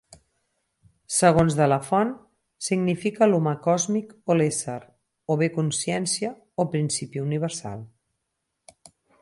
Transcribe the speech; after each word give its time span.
Segons 1.15 1.57
de 1.59 1.67
la 1.73 1.77
font, 1.89 2.13
significa 2.69 3.27
'l'humà 3.29 3.53
còsmic' 3.67 4.15
o 4.33 4.39
'l'ésser', 4.39 4.89
o 5.35 5.39
bé 5.43 5.53
'consciència' 5.59 6.35
o 6.65 6.69
'principi 6.73 7.25
universal'. 7.29 7.89